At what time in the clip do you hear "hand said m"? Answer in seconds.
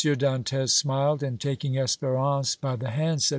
2.89-3.29